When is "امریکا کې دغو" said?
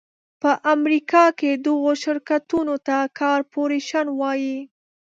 0.73-1.91